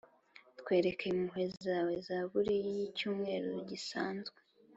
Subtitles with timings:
[0.59, 4.37] twereke impuhwe zawezaburi y’icyumweru gisanzwe